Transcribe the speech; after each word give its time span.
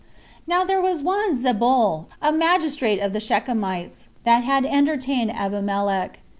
4. 0.45 0.45
Now 0.47 0.63
there 0.63 0.81
was 0.81 1.03
one 1.03 1.35
Zebul, 1.37 2.07
a 2.23 2.31
magistrate 2.31 2.99
of 2.99 3.13
the 3.13 3.19
Shechemites, 3.19 4.07
that 4.25 4.43
had 4.43 4.65
entertained 4.65 5.29
Abimelech. 5.29 6.17